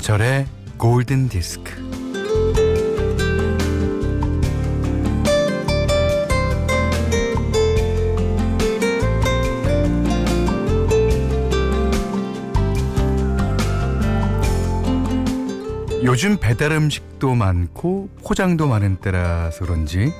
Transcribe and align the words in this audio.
김현철의 0.00 0.46
골든 0.78 1.28
디스크. 1.28 1.72
요즘 16.02 16.38
배달 16.38 16.72
음식도 16.72 17.34
많고 17.34 18.08
포장도 18.24 18.66
많은 18.68 18.96
때라서 18.96 19.66
그런지 19.66 20.12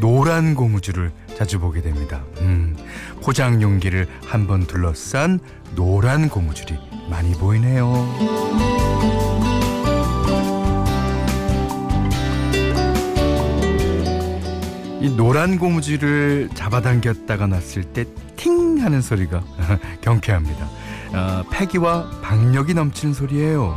노란 0.00 0.54
고무줄을 0.54 1.12
자주 1.36 1.60
보게 1.60 1.82
됩니다. 1.82 2.24
음, 2.40 2.74
포장 3.22 3.60
용기를 3.60 4.08
한번 4.26 4.66
둘러싼 4.66 5.40
노란 5.74 6.30
고무줄이 6.30 6.78
많이 7.10 7.32
보이네요. 7.32 9.15
이 15.06 15.10
노란 15.16 15.56
고무줄을 15.56 16.48
잡아당겼다가 16.54 17.46
놨을 17.46 17.84
때 17.92 18.04
팅 18.34 18.78
하는 18.82 19.00
소리가 19.00 19.40
경쾌합니다. 20.02 20.68
어, 21.14 21.44
패기와 21.48 22.10
박력이 22.22 22.74
넘치는 22.74 23.14
소리예요. 23.14 23.76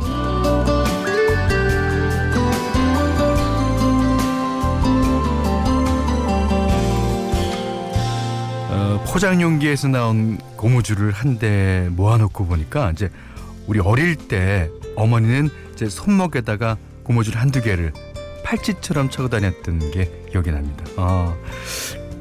어, 8.72 9.04
포장 9.06 9.40
용기에서 9.40 9.88
나온 9.88 10.38
고무줄을 10.56 11.12
한 11.12 11.38
대 11.38 11.88
모아놓고 11.92 12.46
보니까 12.46 12.90
이제 12.90 13.08
우리 13.66 13.78
어릴 13.80 14.16
때 14.16 14.68
어머니는 14.96 15.48
이제 15.72 15.88
손목에다가 15.88 16.76
고무줄 17.04 17.36
한두 17.36 17.62
개를 17.62 17.92
팔찌처럼 18.50 19.10
차고 19.10 19.28
다녔던 19.28 19.92
게 19.92 20.10
기억이 20.30 20.50
납니다. 20.50 20.84
아, 20.96 21.36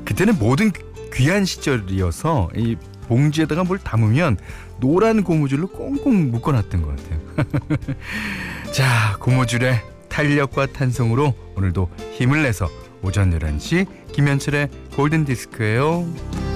그때는 0.05 0.37
모든 0.37 0.71
귀한 1.13 1.43
시절이어서 1.43 2.49
이 2.55 2.75
봉지에다가 3.07 3.63
뭘 3.63 3.79
담으면 3.79 4.37
노란 4.79 5.23
고무줄로 5.23 5.67
꽁꽁 5.67 6.29
묶어놨던 6.31 6.81
것 6.83 6.95
같아요. 6.95 7.87
자, 8.71 9.17
고무줄의 9.19 9.81
탄력과 10.09 10.67
탄성으로 10.67 11.33
오늘도 11.55 11.89
힘을 12.13 12.43
내서 12.43 12.69
오전 13.01 13.37
11시 13.37 14.11
김현철의 14.13 14.69
골든디스크예요. 14.95 16.48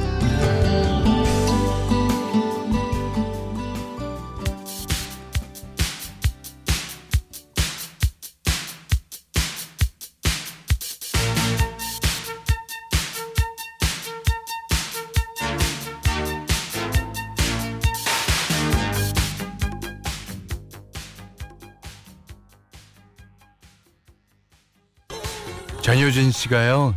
전효진 25.83 26.31
씨가요 26.31 26.95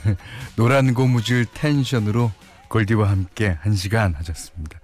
노란 0.56 0.94
고무줄 0.94 1.44
텐션으로 1.52 2.32
골디와 2.68 3.10
함께 3.10 3.58
한 3.60 3.74
시간 3.74 4.14
하셨습니다. 4.14 4.80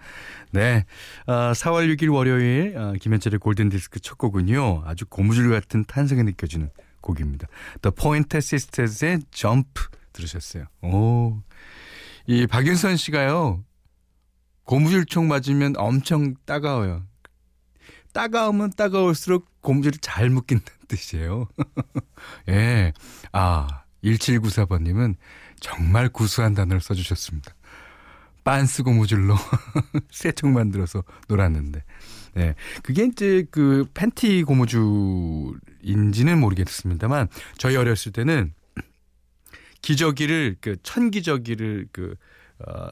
네, 0.51 0.85
어, 1.27 1.53
4월 1.53 1.91
6일 1.97 2.13
월요일 2.13 2.77
어, 2.77 2.93
김현철의 3.01 3.39
골든 3.39 3.71
디스크 3.71 4.01
첫 4.01 4.19
곡은요 4.19 4.83
아주 4.85 5.07
고무줄 5.07 5.49
같은 5.49 5.87
탄성이 5.87 6.25
느껴지는 6.25 6.69
곡입니다. 7.01 7.47
The 7.81 7.95
Pointer 7.95 8.37
Sisters의 8.37 9.21
Jump 9.31 9.71
들으셨어요. 10.13 10.65
오, 10.83 11.41
이 12.27 12.47
박윤선 12.47 12.99
씨가요 12.99 13.65
고무줄총 14.65 15.27
맞으면 15.27 15.73
엄청 15.79 16.35
따가워요. 16.45 17.03
따가우면 18.13 18.73
따가울수록 18.77 19.47
고무줄이 19.61 19.99
잘 20.01 20.31
묶인다는 20.31 20.79
뜻이에요. 20.89 21.49
예. 22.49 22.93
아, 23.33 23.85
1794번님은 24.03 25.17
정말 25.61 26.09
구수한 26.09 26.55
단어를 26.55 26.81
써주셨습니다. 26.81 27.55
빤스 28.45 28.83
고무줄로 28.83 29.35
새총 30.11 30.55
만들어서 30.55 31.05
놀았는데. 31.29 31.85
네. 32.35 32.55
그게 32.83 33.05
이제 33.05 33.45
그 33.51 33.87
팬티 33.95 34.43
고무줄인지는 34.45 36.39
모르겠습니다만, 36.39 37.29
저희 37.59 37.77
어렸을 37.77 38.13
때는 38.13 38.55
기저귀를, 39.83 40.57
그 40.61 40.77
천기저귀를 40.83 41.89
그, 41.93 42.15
어, 42.67 42.89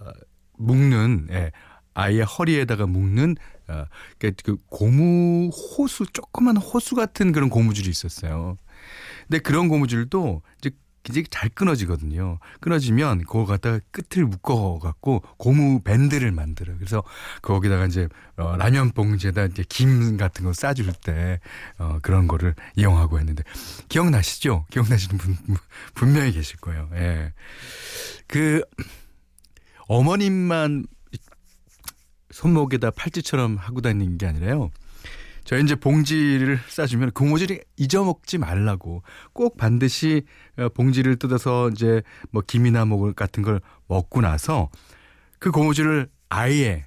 묶는, 0.59 1.29
예. 1.31 1.53
아예 1.97 2.21
허리에다가 2.21 2.87
묶는 2.87 3.37
어, 3.69 3.85
그러니까 4.19 4.43
그 4.45 4.57
고무 4.69 5.49
호수 5.49 6.05
조그만 6.13 6.57
호수 6.59 6.95
같은 6.95 7.33
그런 7.33 7.49
고무줄이 7.49 7.89
있었어요. 7.89 8.57
근데 9.27 9.39
그런 9.39 9.69
고무줄도 9.69 10.43
이제 10.59 10.71
이제 11.09 11.23
잘 11.31 11.49
끊어지거든요. 11.49 12.39
끊어지면 12.61 13.21
그거 13.21 13.47
갖다가 13.47 13.81
끝을 13.93 14.27
묶어 14.27 14.79
갖고 14.79 15.23
고무 15.39 15.81
밴드를 15.85 16.33
만들어요. 16.33 16.77
그래서 16.77 17.03
거기다가 17.41 17.87
이제 17.87 18.09
어, 18.37 18.57
라면 18.57 18.91
봉지에다 18.91 19.47
이제 19.47 19.65
김 19.67 20.19
같은 20.19 20.45
거 20.45 20.53
싸줄 20.53 20.93
때 20.93 21.41
어, 21.79 21.99
그런 22.03 22.29
거를 22.29 22.55
이용하고 22.77 23.19
했는데 23.19 23.43
기억나시죠? 23.89 24.67
기억나시는 24.71 25.17
분 25.17 25.37
분명히 25.95 26.33
계실 26.33 26.59
거예요. 26.59 26.91
예. 26.95 27.33
그 28.27 28.63
어머님만 29.89 30.87
손목에다 32.37 32.91
팔찌처럼 32.91 33.57
하고 33.57 33.81
다니는 33.81 34.19
게 34.19 34.27
아니라요. 34.27 34.71
저희 35.45 35.63
이제 35.63 35.75
봉지를 35.75 36.59
싸주면 36.69 37.13
고무줄이 37.13 37.61
잊어먹지 37.77 38.37
말라고 38.39 39.03
꼭 39.33 39.57
반드시 39.57 40.25
어, 40.59 40.69
봉지를 40.69 41.17
뜯어서 41.17 41.71
이제 41.71 42.03
뭐 42.31 42.43
김이나 42.47 42.85
뭐 42.85 43.13
같은 43.13 43.43
걸 43.43 43.61
먹고 43.87 44.21
나서 44.21 44.69
그 45.39 45.51
고무줄을 45.51 46.11
아예 46.29 46.87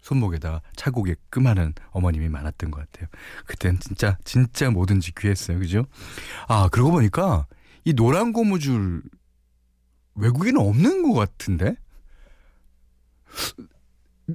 손목에다 0.00 0.62
차고 0.74 1.04
게끔 1.04 1.46
하는 1.46 1.72
어머님이 1.90 2.30
많았던 2.30 2.72
것 2.72 2.80
같아요. 2.80 3.08
그땐 3.46 3.78
진짜 3.78 4.16
진짜 4.24 4.70
뭐든지 4.70 5.14
귀했어요. 5.14 5.58
그죠? 5.58 5.84
아, 6.48 6.68
그러고 6.72 6.92
보니까 6.92 7.46
이 7.84 7.92
노란 7.92 8.32
고무줄 8.32 9.02
외국에는 10.16 10.60
없는 10.60 11.02
것 11.02 11.12
같은데? 11.12 11.76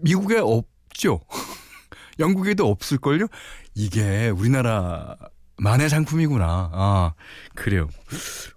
미국에 0.03 0.37
없죠. 0.37 1.21
영국에도 2.19 2.69
없을걸요? 2.69 3.27
이게 3.73 4.29
우리나라만의 4.29 5.89
상품이구나. 5.89 6.69
아, 6.73 7.13
그래요. 7.55 7.89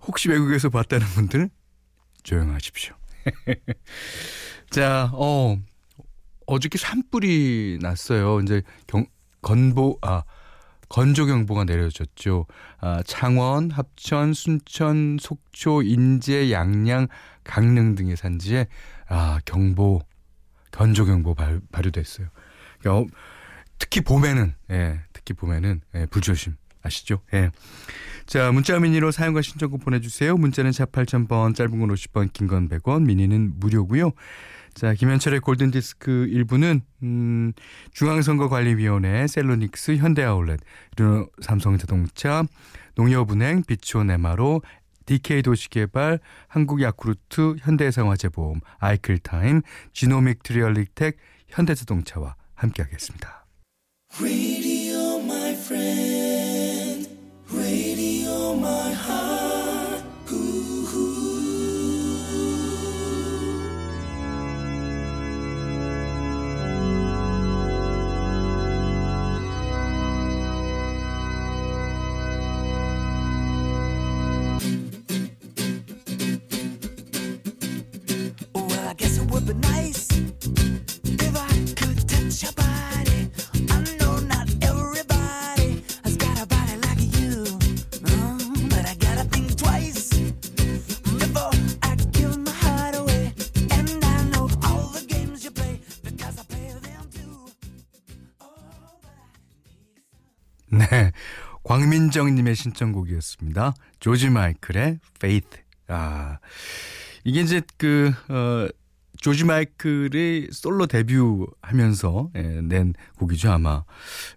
혹시 0.07 0.29
외국에서 0.29 0.69
봤다는 0.69 1.07
분들 1.09 1.51
조용하십시오. 2.23 2.95
자, 4.71 5.11
어, 5.13 5.59
어저께 6.47 6.79
산불이 6.79 7.79
났어요. 7.83 8.41
이제 8.41 8.63
경, 8.87 9.07
건보, 9.43 9.99
아, 10.03 10.23
건조경보가 10.89 11.65
내려졌죠. 11.65 12.47
아, 12.81 13.03
창원, 13.05 13.71
합천, 13.71 14.33
순천, 14.33 15.19
속초, 15.21 15.83
인제, 15.83 16.51
양양, 16.51 17.09
강릉 17.45 17.95
등의 17.95 18.17
산지에 18.17 18.67
아, 19.09 19.41
경보 19.45 20.01
건조경보 20.79 21.35
발, 21.35 21.61
발효됐어요. 21.73 22.29
그러니까 22.81 23.13
특히 23.79 24.01
봄에는 24.01 24.55
예, 24.71 25.01
특히 25.13 25.35
봄에는 25.35 25.81
예, 25.97 26.07
불조심 26.07 26.55
아시죠? 26.83 27.21
예. 27.35 27.51
자, 28.27 28.53
문자 28.53 28.79
미니로 28.79 29.11
사용과 29.11 29.43
신청곡 29.43 29.81
보내주세요. 29.85 30.37
문자는 30.37 30.71
4 30.73 30.85
8000번, 30.87 31.55
짧은 31.57 31.79
건 31.81 31.89
50번, 31.91 32.33
긴 32.33 32.47
건 32.47 32.69
100원, 32.69 33.05
미니는 33.07 33.55
무료고요. 33.57 34.13
자, 34.75 34.95
김현철의 34.95 35.41
골든디스크 35.41 36.29
1부는 36.31 36.83
음, 37.03 37.53
중앙선거관리위원회, 37.93 39.27
셀로닉스, 39.27 39.97
현대아울렛, 39.97 40.61
삼성자동차, 41.41 42.45
농협은행, 42.95 43.65
비초네마로, 43.67 44.63
DK 45.09 45.43
도시개발, 45.43 46.21
한국야쿠르트, 46.49 47.57
현대해상화재보험, 47.61 48.61
아이클타임, 48.79 49.63
지노믹 49.95 50.43
트리얼릭텍, 50.43 51.17
현대자동차와 51.49 52.37
함께하겠습니다. 52.55 53.47
광민정님의 102.09 102.55
신청곡이었습니다. 102.55 103.75
조지 104.01 104.31
마이클의 104.31 104.99
Faith. 105.17 105.59
아, 105.89 106.39
이게 107.25 107.41
이제 107.41 107.63
그, 107.77 108.13
어, 108.29 108.69
조지 109.19 109.45
마이클이 109.45 110.49
솔로 110.53 110.87
데뷔하면서 110.87 112.31
예, 112.37 112.43
낸 112.63 112.95
곡이죠 113.19 113.51
아마. 113.51 113.85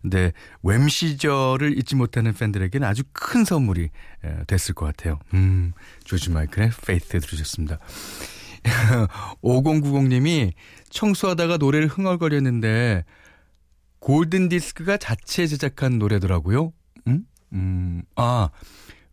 근데 0.02 0.34
웸 0.64 0.90
시절을 0.90 1.78
잊지 1.78 1.96
못하는 1.96 2.34
팬들에게는 2.34 2.88
아주 2.88 3.04
큰 3.14 3.46
선물이 3.46 3.90
예, 4.26 4.44
됐을 4.48 4.74
것 4.74 4.86
같아요. 4.86 5.20
음, 5.34 5.74
조지 6.04 6.32
마이클의 6.32 6.70
Faith 6.70 7.20
들으셨습니다. 7.20 7.80
5090님이 9.44 10.54
청소하다가 10.90 11.58
노래를 11.58 11.88
흥얼거렸는데 11.88 13.06
골든 14.00 14.50
디스크가 14.50 14.98
자체 14.98 15.46
제작한 15.48 16.00
노래더라고요. 16.00 16.74
음? 17.54 17.58
음. 17.58 18.02
아, 18.16 18.50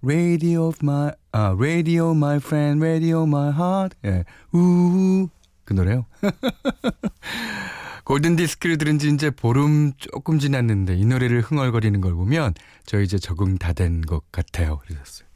Radio 0.02 0.73
my 0.82 1.11
아, 1.32 1.55
Radio 1.58 2.11
my 2.12 2.37
friend, 2.37 2.85
Radio 2.85 3.23
my 3.25 3.50
heart. 3.52 3.96
예. 4.05 4.25
우그 4.52 5.73
노래요? 5.75 6.06
골든 8.05 8.37
디스크를 8.37 8.79
들은 8.79 8.99
지 8.99 9.11
이제 9.11 9.31
보름 9.31 9.93
조금 9.99 10.38
지났는데 10.38 10.96
이 10.96 11.05
노래를 11.05 11.43
흥얼거리는 11.43 12.00
걸 12.00 12.14
보면 12.14 12.55
저 12.87 13.00
이제 13.00 13.19
적응 13.19 13.58
다 13.58 13.73
된 13.75 14.00
것 14.00 14.23
같아요. 14.32 14.79
그러셨어요. 14.79 15.29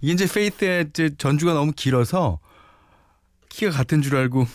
이게 0.00 0.12
이제 0.14 0.26
페이스의 0.26 0.86
이제 0.88 1.10
전주가 1.18 1.52
너무 1.52 1.72
길어서 1.76 2.38
키가 3.50 3.72
같은 3.72 4.00
줄 4.00 4.16
알고 4.16 4.46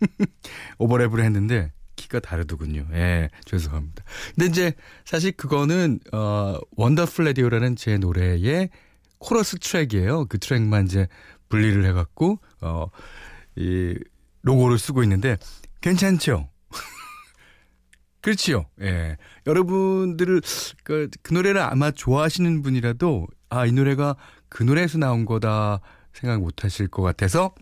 오버랩을 0.80 1.20
했는데 1.22 1.70
키가 1.96 2.20
다르더군요. 2.20 2.86
예, 2.92 3.28
죄송합니다. 3.44 4.04
근데 4.34 4.46
이제 4.46 4.74
사실 5.04 5.32
그거는 5.32 5.98
어 6.12 6.58
Wonderful 6.76 7.24
Radio라는 7.24 7.76
제 7.76 7.98
노래의 7.98 8.70
코러스 9.18 9.58
트랙이에요. 9.58 10.26
그 10.26 10.38
트랙만 10.38 10.86
이제 10.86 11.08
분리를 11.48 11.84
해 11.84 11.92
갖고 11.92 12.38
어이 12.60 13.94
로고를 14.42 14.78
쓰고 14.78 15.02
있는데 15.02 15.36
괜찮죠? 15.80 16.48
그렇지요. 18.20 18.66
예. 18.82 19.16
여러분들을 19.46 20.40
그, 20.84 21.08
그 21.22 21.34
노래를 21.34 21.60
아마 21.60 21.90
좋아하시는 21.90 22.62
분이라도 22.62 23.26
아, 23.48 23.66
이 23.66 23.72
노래가 23.72 24.16
그 24.48 24.62
노래에서 24.62 24.98
나온 24.98 25.24
거다 25.24 25.80
생각 26.12 26.40
못 26.40 26.64
하실 26.64 26.88
것 26.88 27.02
같아서 27.02 27.54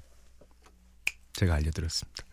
제가 1.34 1.54
알려드렸습니다. 1.54 2.24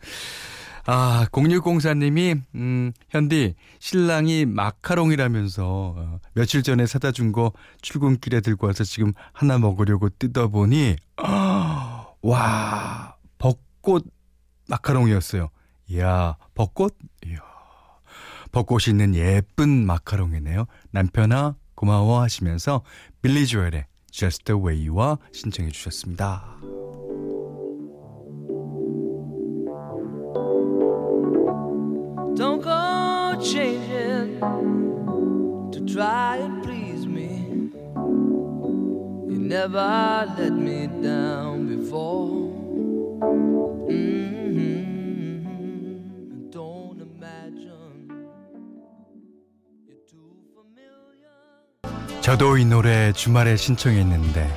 아, 0.86 1.26
0604님이, 1.30 2.40
음, 2.56 2.92
현디, 3.10 3.54
신랑이 3.78 4.46
마카롱이라면서, 4.46 5.94
어, 5.96 6.20
며칠 6.34 6.62
전에 6.62 6.86
사다 6.86 7.12
준 7.12 7.32
거 7.32 7.52
출근길에 7.82 8.40
들고 8.40 8.66
와서 8.66 8.82
지금 8.84 9.12
하나 9.32 9.58
먹으려고 9.58 10.08
뜯어보니, 10.08 10.96
아, 11.16 12.06
와, 12.22 13.16
벚꽃 13.38 14.06
마카롱이었어요. 14.68 15.48
이야, 15.88 16.36
벚꽃? 16.54 16.96
이야. 17.26 17.38
벚꽃이 18.50 18.84
있는 18.88 19.14
예쁜 19.14 19.86
마카롱이네요. 19.86 20.66
남편아, 20.90 21.56
고마워 21.74 22.20
하시면서 22.22 22.82
빌리 23.22 23.46
조엘의 23.46 23.86
Just 24.10 24.44
the 24.44 24.60
Way와 24.60 25.18
신청해 25.32 25.70
주셨습니다. 25.70 26.81
Try 36.02 36.36
and 36.38 36.62
please 36.64 37.06
me. 37.06 37.30
You 39.30 39.38
never 39.38 40.26
let 40.36 40.52
me 40.52 40.88
down 41.00 41.68
before. 41.68 42.50
저도 52.22 52.56
이 52.56 52.64
노래 52.64 53.12
주말에 53.12 53.56
신청했는데 53.56 54.48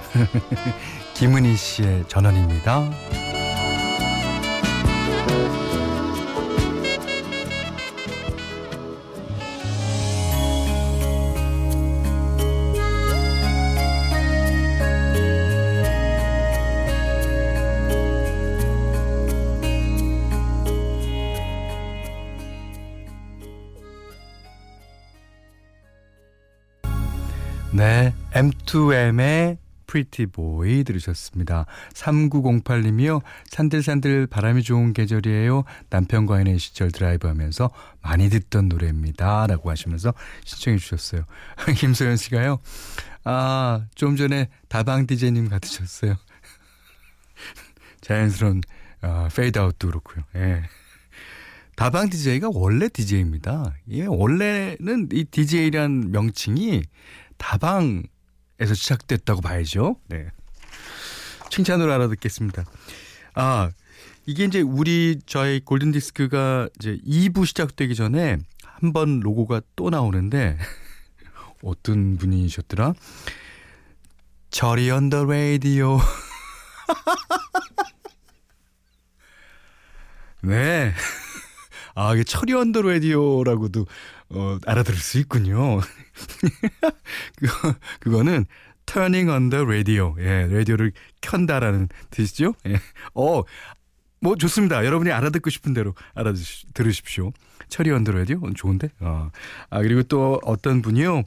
김은희 1.15 1.56
씨의 1.56 2.07
전원입니다. 2.07 2.91
M2M의 28.75 29.58
Pretty 29.88 30.29
Boy 30.32 30.84
들으셨습니다. 30.84 31.65
3908님이요. 31.94 33.22
산들산들 33.50 34.27
바람이 34.27 34.63
좋은 34.63 34.94
계절이에요. 34.94 35.63
남편과 35.89 36.39
있는 36.39 36.58
시절 36.58 36.91
드라이브 36.91 37.27
하면서 37.27 37.70
많이 38.01 38.29
듣던 38.29 38.67
노래입니다. 38.67 39.48
라고 39.48 39.70
하시면서 39.70 40.13
신청해 40.44 40.77
주셨어요. 40.77 41.24
김소연 41.77 42.17
씨가요. 42.17 42.60
아, 43.24 43.86
좀 43.96 44.15
전에 44.15 44.50
다방 44.67 45.08
DJ님 45.08 45.50
같으셨어요. 45.50 46.15
자연스러운 48.01 48.62
어, 49.01 49.27
페이드 49.34 49.58
아웃도 49.58 49.88
그렇고요. 49.88 50.24
예. 50.36 50.63
다방 51.75 52.10
DJ가 52.10 52.50
원래 52.53 52.89
DJ입니다. 52.89 53.75
예, 53.91 54.05
원래는 54.05 55.10
이 55.12 55.25
DJ란 55.25 56.12
명칭이 56.12 56.84
다방 57.38 58.03
에서 58.59 58.74
시작됐다고 58.74 59.41
봐야죠. 59.41 59.97
네. 60.07 60.27
칭찬으로 61.50 61.91
알아듣겠습니다. 61.93 62.65
아, 63.35 63.69
이게 64.25 64.45
이제 64.45 64.62
우리 64.62 65.19
저희 65.25 65.59
골든 65.59 65.91
디스크가 65.91 66.69
이제 66.79 66.97
2부 67.05 67.45
시작되기 67.45 67.95
전에 67.95 68.38
한 68.63 68.91
번 68.93 69.19
로고가 69.21 69.62
또 69.75 69.89
나오는데 69.89 70.57
어떤 71.63 72.17
분이셨더라? 72.17 72.93
철이 74.51 74.89
on 74.91 75.05
the 75.05 75.25
radio. 75.25 75.98
네. 80.41 80.93
아, 81.95 82.13
이게 82.13 82.24
철이 82.24 82.53
on 82.53 82.65
the 82.65 82.81
radio라고도 82.81 83.86
어, 84.29 84.58
알아들을 84.65 84.98
수 84.98 85.20
있군요. 85.20 85.79
그거, 87.38 87.75
그거는 88.00 88.46
turning 88.86 89.29
on 89.29 89.50
the 89.50 89.63
radio. 89.63 90.15
예, 90.20 90.48
라디오를 90.48 90.91
켠다라는 91.22 91.89
뜻이죠. 92.10 92.53
예. 92.67 92.79
어, 93.13 93.44
뭐 94.20 94.36
좋습니다. 94.36 94.86
여러분이 94.86 95.12
알아듣고 95.12 95.50
싶은 95.50 95.74
대로 95.74 95.94
알아들으십시오. 96.13 97.32
철이 97.70 97.91
언더 97.91 98.12
라디오 98.12 98.41
좋은데. 98.53 98.89
어. 99.00 99.29
아 99.70 99.82
그리고 99.82 100.03
또 100.03 100.39
어떤 100.44 100.82
분이요. 100.82 101.24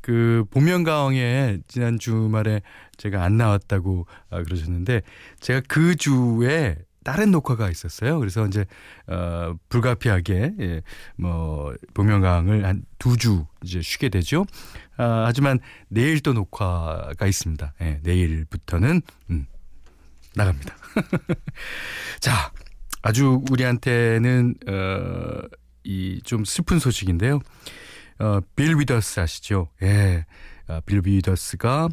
그 0.00 0.44
복면가왕에 0.50 1.58
지난 1.68 1.98
주말에 1.98 2.62
제가 2.96 3.22
안 3.22 3.36
나왔다고 3.36 4.06
아, 4.30 4.42
그러셨는데 4.42 5.02
제가 5.40 5.60
그 5.68 5.94
주에 5.94 6.76
다른 7.04 7.30
녹화가 7.30 7.70
있었어요. 7.70 8.18
그래서 8.18 8.46
이제 8.46 8.66
어 9.06 9.54
불가피하게 9.68 10.52
예, 10.60 10.82
뭐 11.16 11.74
복면가왕을 11.94 12.64
한 12.64 12.82
두 12.98 13.16
주 13.16 13.46
이제 13.64 13.80
쉬게 13.80 14.10
되죠. 14.10 14.44
아, 14.98 15.24
하지만 15.26 15.58
내일 15.88 16.20
또 16.20 16.32
녹화가 16.34 17.26
있습니다. 17.26 17.72
예, 17.80 18.00
내일부터는 18.02 19.00
음, 19.30 19.46
나갑니다. 20.34 20.76
자, 22.20 22.52
아주 23.02 23.42
우리한테는 23.50 24.54
어, 24.68 25.40
이 25.84 26.20
좀 26.24 26.44
슬픈 26.44 26.78
소식인데요. 26.78 27.40
어, 28.18 28.40
빌 28.54 28.76
위더스 28.78 29.20
아시죠? 29.20 29.68
예, 29.82 30.26
어, 30.68 30.80
빌 30.84 31.00
위더스가 31.06 31.88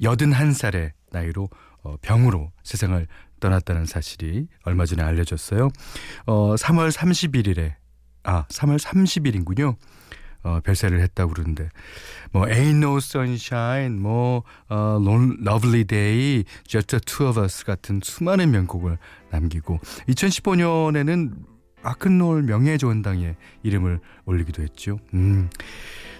81살의 0.00 0.92
나이로 1.12 1.48
어, 1.82 1.96
병으로 2.02 2.50
세상을 2.64 3.06
떠났다는 3.46 3.86
사실이 3.86 4.48
얼마 4.64 4.86
전에 4.86 5.02
알려졌어요. 5.02 5.70
어, 6.26 6.54
3월 6.56 6.90
31일에 6.90 7.74
아, 8.24 8.44
3월 8.48 8.78
30일인군요. 8.80 9.76
어, 10.42 10.60
별세를 10.64 11.00
했다고 11.00 11.32
그러는데 11.32 11.68
뭐 12.32 12.46
Ain't 12.46 12.76
No 12.76 12.96
Sunshine, 12.98 14.00
뭐 14.00 14.42
어, 14.68 14.98
Lovely 15.00 15.84
Day, 15.84 16.44
Just 16.66 16.88
the 16.88 17.00
Two 17.00 17.28
of 17.28 17.40
Us 17.40 17.64
같은 17.64 18.00
수많은 18.02 18.50
명곡을 18.50 18.98
남기고 19.30 19.78
2015년에는 20.08 21.34
아큰롤 21.82 22.42
명예조원당에 22.42 23.36
이름을 23.62 24.00
올리기도 24.24 24.62
했죠. 24.62 24.98
음. 25.14 25.48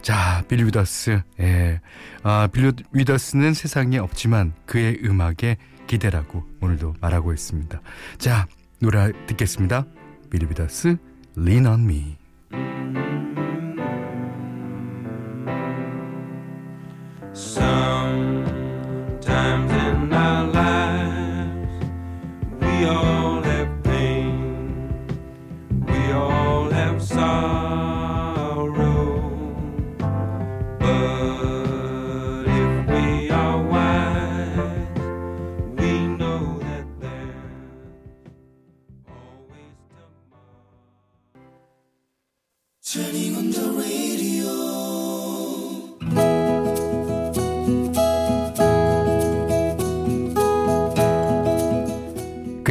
자, 0.01 0.45
빌리 0.47 0.63
위더스. 0.63 1.23
예. 1.41 1.81
아, 2.23 2.49
빌리 2.53 2.73
위더스는 2.93 3.55
세상에 3.55 3.99
없지만 3.99 4.53
그의 4.65 5.01
음악에 5.05 5.57
기대라고 5.87 6.45
오늘도 6.61 6.95
말하고 7.01 7.33
있습니다. 7.33 7.81
자, 8.19 8.47
노래 8.81 9.13
듣겠습니다. 9.27 9.87
빌리 10.31 10.47
위더스, 10.47 10.97
Lean 11.39 11.67
on 11.67 11.81
Me. 11.81 12.17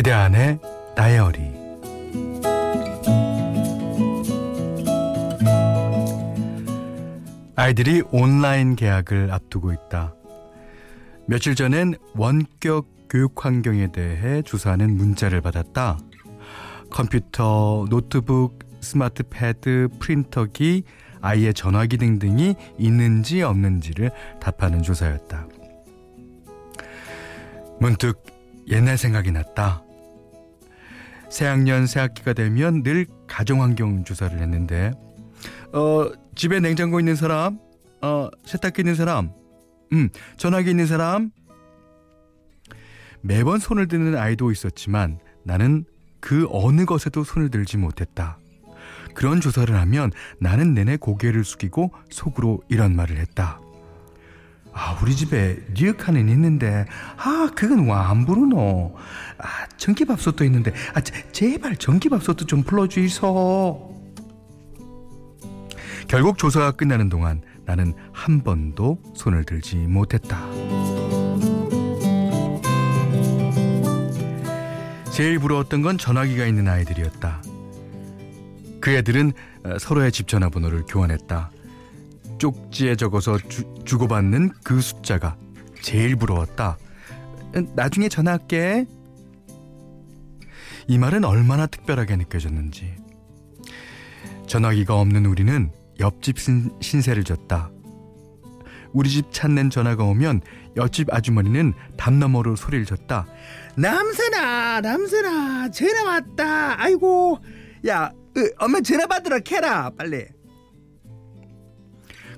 그대 0.05 0.13
안의 0.13 0.59
다이어리 0.95 1.39
아이들이 7.55 8.03
온라인 8.11 8.75
개학을 8.75 9.31
앞두고 9.31 9.73
있다. 9.73 10.13
며칠 11.25 11.55
전엔 11.55 11.95
원격 12.13 12.85
교육 13.09 13.43
환경에 13.43 13.91
대해 13.91 14.43
조사하는 14.43 14.95
문자를 14.95 15.41
받았다. 15.41 15.97
컴퓨터, 16.91 17.87
노트북, 17.89 18.59
스마트 18.81 19.23
패드, 19.23 19.87
프린터기, 19.99 20.83
아이의 21.21 21.55
전화기 21.55 21.97
등등이 21.97 22.53
있는지 22.77 23.41
없는지를 23.41 24.11
답하는 24.39 24.83
조사였다. 24.83 25.47
문득 27.79 28.23
옛날 28.67 28.99
생각이 28.99 29.31
났다. 29.31 29.84
새학년 31.29 31.87
새학기가 31.87 32.33
되면 32.33 32.83
늘 32.83 33.05
가정환경 33.27 34.03
조사를 34.03 34.39
했는데 34.39 34.91
어 35.73 36.09
집에 36.35 36.59
냉장고 36.59 36.99
있는 36.99 37.15
사람, 37.15 37.59
어 38.01 38.29
세탁기 38.45 38.81
있는 38.81 38.95
사람, 38.95 39.31
음 39.93 40.09
전화기 40.37 40.69
있는 40.69 40.85
사람 40.85 41.31
매번 43.21 43.59
손을 43.59 43.87
드는 43.87 44.17
아이도 44.17 44.51
있었지만 44.51 45.19
나는 45.43 45.85
그 46.19 46.47
어느 46.51 46.85
것에도 46.85 47.23
손을 47.23 47.49
들지 47.49 47.77
못했다. 47.77 48.37
그런 49.13 49.41
조사를 49.41 49.73
하면 49.73 50.11
나는 50.39 50.73
내내 50.73 50.97
고개를 50.97 51.43
숙이고 51.43 51.91
속으로 52.09 52.61
이런 52.69 52.95
말을 52.95 53.17
했다. 53.17 53.59
아, 54.77 54.99
우리 55.01 55.15
집에 55.15 55.57
리어카는 55.73 56.27
있는데, 56.27 56.85
아, 57.17 57.49
그건 57.55 57.87
와 57.87 58.09
안 58.09 58.25
부르노. 58.25 58.93
아, 59.37 59.67
전기밥솥도 59.77 60.43
있는데, 60.43 60.73
아, 60.93 60.99
제발 61.31 61.77
전기밥솥도 61.77 62.45
좀 62.45 62.61
불러주이소. 62.63 63.95
결국 66.09 66.37
조사가 66.37 66.71
끝나는 66.71 67.07
동안 67.09 67.41
나는 67.65 67.93
한 68.11 68.43
번도 68.43 68.99
손을 69.15 69.45
들지 69.45 69.77
못했다. 69.77 70.45
제일 75.11 75.39
부러웠던 75.39 75.81
건 75.81 75.97
전화기가 75.97 76.45
있는 76.45 76.67
아이들이었다. 76.67 77.41
그 78.81 78.91
애들은 78.91 79.31
어, 79.63 79.79
서로의 79.79 80.11
집 80.11 80.27
전화번호를 80.27 80.83
교환했다. 80.87 81.49
쪽지에 82.37 82.95
적어서 82.95 83.37
주, 83.37 83.63
주고받는 83.85 84.51
그 84.63 84.81
숫자가 84.81 85.37
제일 85.81 86.15
부러웠다. 86.15 86.77
나중에 87.75 88.09
전화할게. 88.09 88.85
이 90.87 90.97
말은 90.97 91.23
얼마나 91.23 91.65
특별하게 91.67 92.15
느껴졌는지. 92.17 92.95
전화기가 94.47 94.99
없는 94.99 95.25
우리는 95.25 95.71
옆집 95.99 96.39
신, 96.39 96.71
신세를 96.81 97.23
졌다. 97.23 97.71
우리 98.93 99.09
집 99.09 99.31
찾는 99.31 99.69
전화가 99.69 100.03
오면 100.03 100.41
옆집 100.77 101.13
아주머니는 101.13 101.73
담 101.97 102.19
너머로 102.19 102.55
소리를 102.55 102.85
졌다. 102.85 103.25
남선아, 103.75 104.81
남선아, 104.81 105.71
전화 105.71 106.03
왔다. 106.03 106.81
아이고, 106.81 107.39
야, 107.87 108.11
으, 108.37 108.49
엄마 108.57 108.79
전화 108.81 109.05
받으러 109.05 109.39
캐라, 109.39 109.91
빨리. 109.97 110.25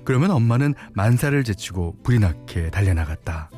그러면 0.08 0.30
엄마는 0.30 0.74
만사를 0.94 1.44
제치고 1.44 1.98
불이 2.02 2.18
나게 2.18 2.70
달려나갔다. 2.70 3.50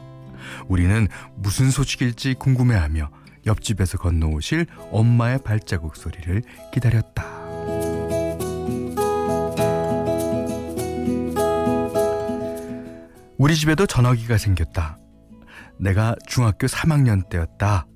우리는 0.67 1.07
무슨 1.37 1.71
소식일지 1.71 2.35
궁금해하며 2.35 3.09
옆집에서 3.47 3.99
건너오실 3.99 4.67
엄마의 4.91 5.39
발자국 5.45 5.95
소리를 5.95 6.43
기다렸다. 6.73 7.25
우리 13.39 13.55
집에도 13.55 13.87
전화기가 13.87 14.37
생겼다. 14.37 14.99
내가 15.79 16.17
중학교 16.27 16.67
3학년 16.67 17.29
때였다. 17.29 17.87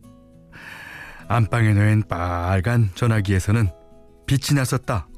안방에 1.27 1.75
놓인 1.75 2.05
빨간 2.07 2.91
전화기에서는 2.95 3.69
빛이 4.29 4.55
났었다. 4.55 5.09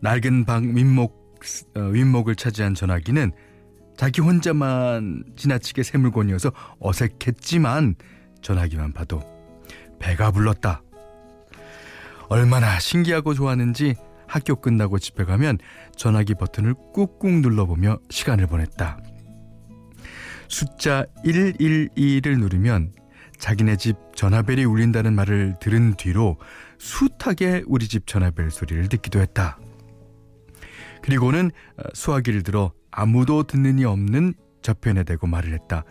낡은 0.00 0.46
방 0.46 0.72
어, 0.72 1.17
윗목을 1.74 2.36
차지한 2.36 2.74
전화기는 2.74 3.32
자기 3.96 4.20
혼자만 4.20 5.24
지나치게 5.36 5.82
새 5.82 5.98
물건이어서 5.98 6.52
어색했지만 6.80 7.96
전화기만 8.42 8.92
봐도 8.92 9.20
배가 9.98 10.30
불렀다. 10.30 10.82
얼마나 12.28 12.78
신기하고 12.78 13.34
좋았는지 13.34 13.96
학교 14.26 14.54
끝나고 14.56 14.98
집에 14.98 15.24
가면 15.24 15.58
전화기 15.96 16.34
버튼을 16.34 16.74
꾹꾹 16.92 17.40
눌러보며 17.40 17.98
시간을 18.10 18.46
보냈다. 18.46 19.00
숫자 20.48 21.06
112를 21.24 22.38
누르면 22.38 22.92
자기네 23.38 23.76
집 23.76 23.96
전화벨이 24.14 24.64
울린다는 24.64 25.14
말을 25.14 25.56
들은 25.60 25.94
뒤로 25.94 26.36
숱하게 26.78 27.64
우리 27.66 27.88
집 27.88 28.06
전화벨 28.06 28.50
소리를 28.50 28.88
듣기도 28.88 29.20
했다. 29.20 29.58
그리고는 31.02 31.50
어, 31.76 31.82
수화기를 31.94 32.42
들어 32.42 32.72
아무도 32.90 33.42
듣는 33.44 33.78
이 33.78 33.84
없는 33.84 34.34
저편에 34.62 35.04
대고 35.04 35.26
말을 35.26 35.52
했다. 35.52 35.84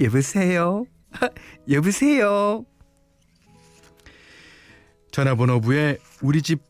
여보세요? 0.00 0.84
여보세요? 1.70 2.64
전화번호부에 5.12 5.98
우리 6.22 6.42
집 6.42 6.62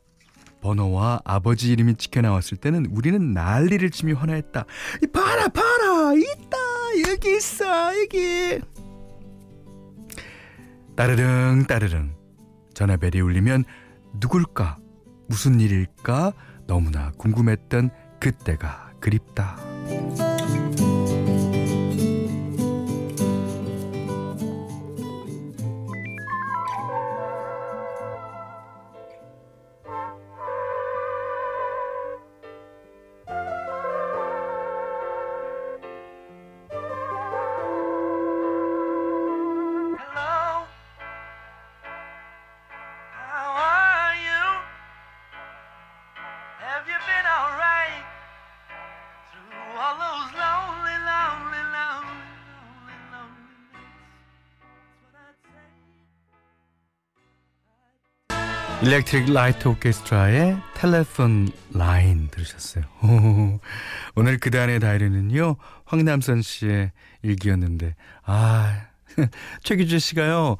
번호와 0.61 1.21
아버지 1.25 1.73
이름이 1.73 1.97
찍혀 1.97 2.21
나왔을 2.21 2.57
때는 2.57 2.87
우리는 2.91 3.33
난리를 3.33 3.91
치며 3.91 4.15
환호했다. 4.15 4.65
봐라, 5.13 5.49
봐라, 5.49 6.15
있다, 6.15 6.57
여기 7.11 7.37
있어, 7.37 7.65
여기. 8.01 8.61
따르릉, 10.97 11.65
따르릉. 11.67 12.15
전화벨이 12.75 13.21
울리면 13.21 13.65
누굴까? 14.21 14.79
무슨 15.29 15.61
일일까? 15.61 16.33
너무나 16.73 17.12
궁금했던 17.19 17.91
그때가 18.19 18.93
그립다. 18.99 19.59
Electric 58.83 59.33
Light 59.33 59.69
Orchestra의 59.69 60.57
Telephone 60.75 61.53
Line 61.73 62.29
들으셨어요. 62.29 62.85
오, 63.03 63.61
오늘 64.17 64.39
그대 64.39 64.64
안의 64.64 64.81
다이어리는요 64.81 65.57
황남선 65.85 66.43
씨의 66.43 66.91
일기였는데 67.23 67.95
아 68.25 68.87
최규주 69.62 70.01
씨가요 70.01 70.57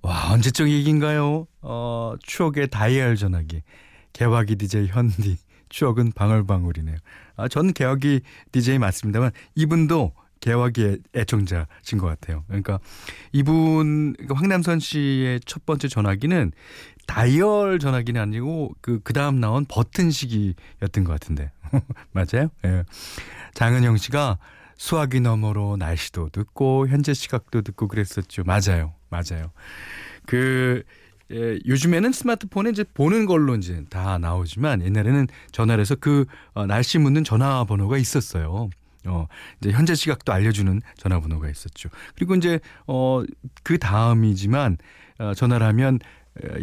와 0.00 0.32
언제적 0.32 0.70
얘기인가요? 0.70 1.46
어 1.60 2.14
추억의 2.22 2.68
다이얼 2.68 3.16
전화기 3.16 3.62
개화기 4.14 4.56
DJ 4.56 4.86
현디 4.88 5.36
추억은 5.68 6.12
방울방울이네요. 6.12 6.96
아 7.36 7.48
저는 7.48 7.74
개화기 7.74 8.22
DJ 8.52 8.78
맞습니다만 8.78 9.30
이분도 9.54 10.12
개화기 10.42 10.98
애청자신 11.14 11.98
것 11.98 12.06
같아요. 12.06 12.44
그러니까 12.48 12.80
이분 13.32 14.12
그러니까 14.14 14.34
황남선 14.34 14.80
씨의 14.80 15.40
첫 15.46 15.64
번째 15.64 15.88
전화기는 15.88 16.52
다이얼 17.06 17.78
전화기는 17.78 18.20
아니고 18.20 18.72
그, 18.80 19.00
그 19.02 19.12
다음 19.12 19.40
나온 19.40 19.64
버튼식이었던 19.66 21.04
것 21.04 21.12
같은데. 21.12 21.50
맞아요? 22.12 22.50
예. 22.64 22.84
장은영 23.54 23.96
씨가 23.96 24.38
수화기 24.76 25.20
너머로 25.20 25.76
날씨도 25.76 26.30
듣고 26.30 26.88
현재 26.88 27.14
시각도 27.14 27.62
듣고 27.62 27.86
그랬었죠. 27.86 28.42
맞아요. 28.44 28.94
맞아요. 29.10 29.52
그, 30.26 30.82
예, 31.30 31.58
요즘에는 31.66 32.10
스마트폰에 32.10 32.70
이제 32.70 32.84
보는 32.94 33.26
걸로 33.26 33.54
이제 33.54 33.84
다 33.90 34.18
나오지만 34.18 34.82
옛날에는 34.82 35.28
전화를 35.52 35.80
해서 35.82 35.94
그 35.94 36.24
어, 36.52 36.66
날씨 36.66 36.98
묻는 36.98 37.22
전화번호가 37.22 37.96
있었어요. 37.96 38.70
어, 39.06 39.26
이제 39.60 39.70
현재 39.72 39.94
시각도 39.94 40.32
알려주는 40.32 40.80
전화번호가 40.96 41.48
있었죠. 41.48 41.88
그리고 42.14 42.34
이제, 42.34 42.60
어, 42.86 43.22
그 43.62 43.78
다음이지만, 43.78 44.78
어, 45.18 45.34
전화를 45.34 45.66
하면 45.68 45.98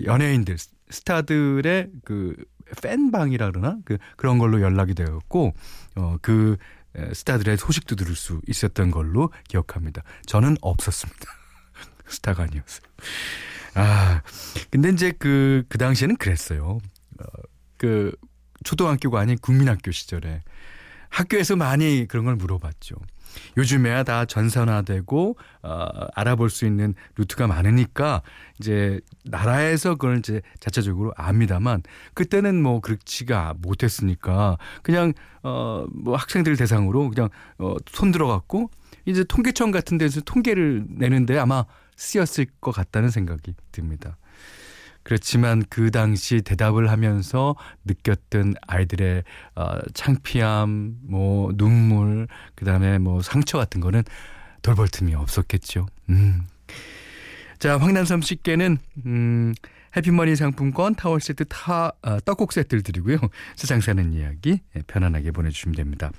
연예인들 0.06 0.58
스타들의 0.90 1.90
그 2.04 2.36
팬방이라 2.82 3.52
그러나 3.52 3.78
그 3.86 3.98
그런 4.16 4.38
걸로 4.38 4.62
연락이 4.62 4.94
되었고 4.94 5.54
어 5.96 6.18
그 6.22 6.58
스타들의 7.14 7.58
소식도 7.58 7.96
들을 7.96 8.16
수 8.16 8.42
있었던 8.48 8.92
걸로 8.92 9.32
기억합니다. 9.48 10.04
저는 10.26 10.58
없었습니다. 10.62 11.26
스타가 12.08 12.44
아니었어요. 12.44 12.82
아 13.76 14.22
근데 14.72 14.90
이제 14.90 15.12
그그 15.12 15.64
그 15.70 15.78
당시에는 15.78 16.18
그랬어요. 16.18 16.80
어, 17.20 17.26
그 17.78 18.12
초등학교가 18.64 19.20
아닌 19.20 19.38
국민학교 19.38 19.92
시절에 19.92 20.42
학교에서 21.10 21.56
많이 21.56 22.06
그런 22.08 22.26
걸 22.26 22.36
물어봤죠. 22.36 22.96
요즘에야 23.58 24.04
다 24.04 24.26
전산화되고 24.26 25.38
어, 25.62 25.88
알아볼 26.16 26.50
수 26.50 26.66
있는 26.66 26.96
루트가 27.16 27.46
많으니까 27.46 28.24
이제 28.60 29.00
나라에서 29.24 29.92
그걸 29.96 30.18
이제 30.18 30.42
자체적으로 30.60 31.14
압니다만 31.16 31.84
그때는 32.16 32.62
뭐 32.62 32.80
그렇지가 32.82 33.54
못했으니까 33.62 34.58
그냥 34.82 35.14
어 35.44 35.86
뭐 35.92 36.16
학생들 36.16 36.56
대상으로 36.58 37.10
그냥 37.12 37.30
어 37.60 37.76
손 37.92 38.12
들어갔고 38.12 38.72
이제 39.06 39.24
통계청 39.24 39.72
같은 39.72 39.98
데서 39.98 40.22
통계를 40.22 40.86
내는데 40.90 41.38
아마 41.38 41.66
쓰였을 41.96 42.48
것 42.62 42.72
같다는 42.72 43.10
생각이 43.10 43.54
듭니다. 43.72 44.18
그렇지만 45.10 45.64
그 45.72 45.90
당시 45.90 46.44
대답을 46.44 46.92
하면서 46.92 47.56
느꼈던 47.84 48.54
아이들의 48.68 49.24
어, 49.56 49.80
창피함, 49.96 50.98
뭐 51.02 51.52
눈물, 51.56 52.28
그다음에 52.54 53.00
뭐 53.00 53.24
상처 53.24 53.58
같은 53.58 53.82
거는 53.82 54.04
돌볼 54.62 54.88
틈이 54.90 55.16
없었겠죠. 55.16 55.88
음. 56.10 56.44
자, 57.58 57.80
황남섬 57.80 58.22
씨께는 58.22 58.78
음 59.08 59.56
해피머니 59.98 60.36
상품권, 60.36 60.94
타월 60.94 61.22
세트, 61.22 61.46
타 61.46 61.92
어, 62.04 62.20
떡국 62.24 62.54
세트를 62.54 62.84
드리고요. 62.84 63.18
세상 63.56 63.82
사는 63.82 64.14
이야기 64.14 64.62
예, 64.76 64.82
편안하게 64.86 65.32
보내주시면 65.32 65.76
됩니다. 65.76 66.12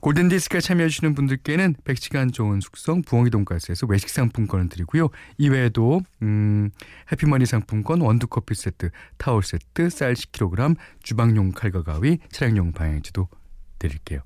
골든디스크에 0.00 0.60
참여해주시는 0.60 1.14
분들께는 1.14 1.74
100시간 1.84 2.32
좋은 2.32 2.60
숙성 2.60 3.02
부엉이 3.02 3.30
돈가스에서 3.30 3.86
외식 3.86 4.10
상품권을 4.10 4.68
드리고요. 4.68 5.08
이외에도 5.38 6.00
음, 6.22 6.70
해피머니 7.10 7.46
상품권 7.46 8.00
원두커피 8.00 8.54
세트, 8.54 8.90
타월 9.18 9.42
세트, 9.42 9.90
쌀 9.90 10.14
10kg, 10.14 10.76
주방용 11.02 11.52
칼과 11.52 11.82
가위, 11.82 12.18
차량용 12.30 12.72
방향지도 12.72 13.28
드릴게요. 13.78 14.20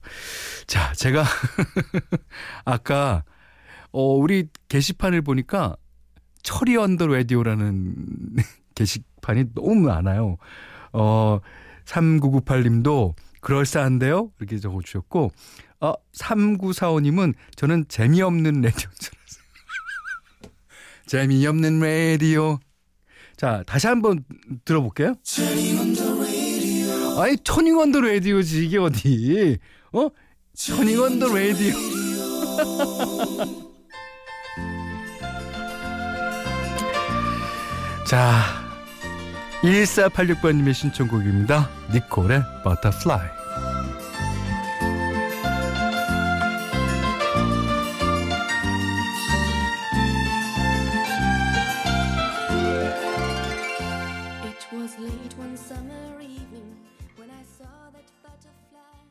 자, 0.67 0.93
제가 0.95 1.25
아까 2.65 3.25
어, 3.93 4.15
우리 4.15 4.49
게시판을 4.69 5.23
보니까 5.23 5.77
철이 6.43 6.77
언더 6.77 7.09
라디오라는 7.09 8.37
게시판이 8.75 9.55
너무 9.55 9.75
많아요. 9.87 10.37
어, 10.93 11.41
3998님도 11.85 13.15
그럴싸한데요? 13.41 14.31
이렇게 14.39 14.59
적어주셨고, 14.59 15.33
어, 15.81 15.95
3945님은 16.13 17.35
저는 17.57 17.87
재미없는 17.89 18.65
알았어요. 18.65 18.81
재미없는 21.07 21.81
라디오. 21.81 22.59
자, 23.37 23.63
다시 23.67 23.87
한번 23.87 24.25
들어볼게요. 24.65 25.15
아니, 27.19 27.37
토닝원더 27.43 28.01
라디오지, 28.01 28.67
이게 28.67 28.79
어디. 28.79 29.59
어? 29.93 30.09
토닝원더 30.69 31.35
라디오. 31.35 31.75
자, 38.07 38.60
1486번님의 39.63 40.73
신청곡입니다. 40.73 41.69
니콜의 41.93 42.43
Butterfly. 42.65 43.29
It 54.45 54.67
was 54.73 54.97
late 54.99 55.37
one 55.39 55.55
summer 55.55 56.23
evening 56.23 56.75
when 57.19 57.31
I 57.31 57.43
saw 57.45 57.69
that 57.93 58.07
butterfly. 58.23 59.05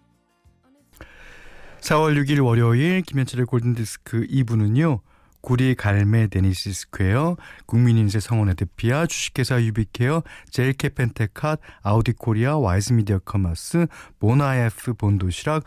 4월 1.81 2.17
6일 2.23 2.43
월요일 2.43 3.03
김현철의 3.03 3.45
골든디스크 3.45 4.25
2부는요. 4.25 5.01
구리 5.41 5.75
갈매 5.75 6.27
데니시 6.27 6.73
스퀘어, 6.73 7.37
국민인쇄 7.65 8.19
성원애드피아, 8.19 9.05
주식회사 9.07 9.61
유비케어, 9.63 10.23
제일 10.51 10.89
케펜텍 10.89 11.36
핫, 11.36 11.59
아우디 11.81 12.13
코리아, 12.13 12.57
와이즈 12.57 12.93
미디어 12.93 13.19
커머스, 13.19 13.87
모나에프 14.19 14.93
본도시락, 14.95 15.63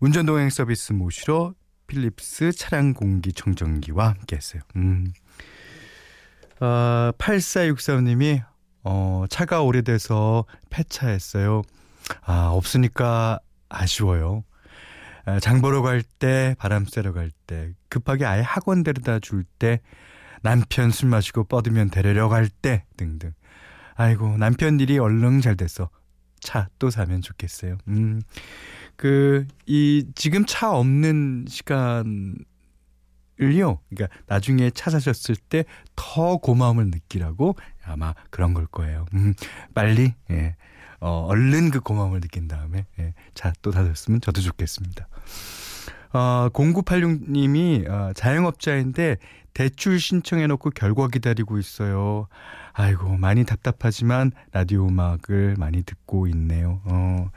운전동행 0.00 0.50
서비스 0.50 0.92
모시러, 0.92 1.54
필립스 1.86 2.52
차량 2.52 2.94
공기 2.94 3.32
청정기와 3.32 4.08
함께 4.08 4.36
했어요. 4.36 4.62
음. 4.76 5.12
어, 6.60 7.10
8463님이 7.18 8.42
어, 8.84 9.24
차가 9.28 9.62
오래돼서 9.62 10.44
폐차했어요. 10.70 11.62
아, 12.22 12.50
없으니까 12.52 13.38
아쉬워요. 13.68 14.44
장 15.40 15.60
보러 15.60 15.82
갈 15.82 16.02
때, 16.02 16.54
바람 16.58 16.84
쐬러 16.84 17.12
갈 17.12 17.30
때, 17.46 17.72
급하게 17.88 18.24
아예 18.26 18.40
학원 18.42 18.82
데려다 18.82 19.18
줄 19.20 19.44
때, 19.58 19.80
남편 20.42 20.90
술 20.90 21.08
마시고 21.08 21.44
뻗으면 21.44 21.90
데리러 21.90 22.28
갈 22.28 22.48
때, 22.48 22.84
등등. 22.96 23.32
아이고, 23.94 24.36
남편 24.38 24.80
일이 24.80 24.98
얼른 24.98 25.40
잘 25.40 25.56
됐어. 25.56 25.90
차 26.40 26.68
또 26.80 26.90
사면 26.90 27.22
좋겠어요. 27.22 27.78
음, 27.86 28.20
그, 28.96 29.46
이, 29.66 30.04
지금 30.16 30.44
차 30.44 30.72
없는 30.72 31.44
시간을요, 31.48 32.34
그러니까 33.38 34.08
나중에 34.26 34.70
차 34.70 34.90
사셨을 34.90 35.36
때 35.36 35.64
더 35.96 36.38
고마움을 36.38 36.86
느끼라고 36.86 37.56
아마 37.84 38.14
그런 38.30 38.54
걸 38.54 38.66
거예요. 38.66 39.06
음, 39.14 39.34
빨리, 39.74 40.14
예. 40.30 40.56
어, 41.02 41.26
얼른 41.28 41.70
그 41.70 41.80
고마움을 41.80 42.20
느낀 42.20 42.46
다음에 42.46 42.86
예, 43.00 43.12
차또 43.34 43.72
닫았으면 43.72 44.20
저도 44.20 44.40
좋겠습니다. 44.40 45.08
어, 46.12 46.48
0986님이 46.52 47.88
어, 47.90 48.12
자영업자인데 48.14 49.16
대출 49.52 49.98
신청해놓고 49.98 50.70
결과 50.70 51.08
기다리고 51.08 51.58
있어요. 51.58 52.28
아이고 52.72 53.16
많이 53.16 53.44
답답하지만 53.44 54.30
라디오 54.52 54.86
음악을 54.86 55.56
많이 55.58 55.82
듣고 55.82 56.28
있네요. 56.28 56.80
어, 56.84 57.30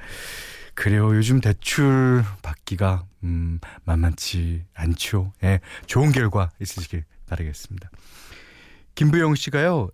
그래요. 0.75 1.15
요즘 1.15 1.41
대출 1.41 2.23
받기가 2.43 3.05
음, 3.23 3.59
만만치 3.83 4.63
않죠. 4.75 5.33
예, 5.43 5.59
좋은 5.87 6.11
결과 6.11 6.51
있으시길 6.61 7.03
바라겠습니다. 7.25 7.89
김부영 8.93 9.33
씨가요. 9.33 9.89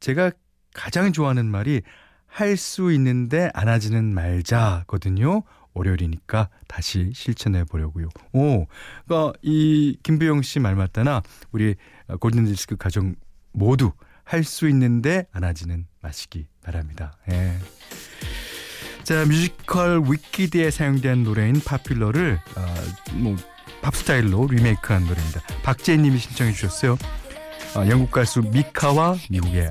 제가 0.00 0.32
가장 0.74 1.12
좋아하는 1.12 1.46
말이 1.46 1.82
할 2.28 2.56
수 2.56 2.92
있는데 2.92 3.50
안 3.54 3.68
하지는 3.68 4.14
말자거든요. 4.14 5.42
월요일이니까 5.74 6.48
다시 6.66 7.10
실천해 7.14 7.64
보려고요. 7.64 8.08
오, 8.32 8.66
그러니까 9.06 9.38
이 9.42 9.96
김부영 10.02 10.42
씨 10.42 10.60
말마따나 10.60 11.22
우리 11.52 11.76
골든 12.20 12.44
디스크 12.46 12.76
가족 12.76 13.06
모두 13.52 13.92
할 14.24 14.44
수 14.44 14.68
있는데 14.68 15.26
안 15.32 15.42
하지는 15.44 15.86
마시기 16.02 16.46
바랍니다. 16.62 17.16
예. 17.30 17.56
자, 19.04 19.24
뮤지컬 19.24 20.02
위키드에 20.06 20.70
사용된 20.70 21.24
노래인 21.24 21.60
Popular를 21.64 22.38
어, 22.56 22.74
뭐 23.14 23.36
팝스타일로 23.80 24.48
리메이크한 24.48 25.06
노래입니다. 25.06 25.40
박재희님이 25.62 26.18
신청해 26.18 26.52
주셨어요. 26.52 26.98
어, 27.76 27.88
영국 27.88 28.10
가수 28.10 28.42
미카와 28.42 29.16
미국의 29.30 29.70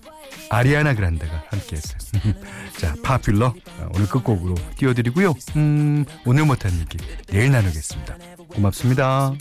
아리아나 0.49 0.93
그란데가 0.93 1.43
함께했어요. 1.49 1.97
자, 2.77 2.95
파퓰러 3.03 3.53
아, 3.79 3.89
오늘 3.93 4.07
끝곡으로 4.07 4.55
띄워드리고요. 4.77 5.33
음, 5.55 6.05
오늘 6.25 6.45
못한 6.45 6.71
얘기 6.79 6.97
내일 7.27 7.51
나누겠습니다. 7.51 8.17
고맙습니다. 8.49 9.33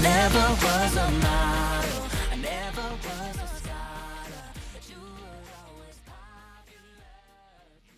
never 0.00 0.48
was 0.62 0.96
a 0.96 1.27